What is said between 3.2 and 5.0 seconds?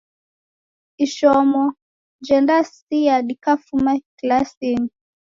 dikafuma kilasinyi.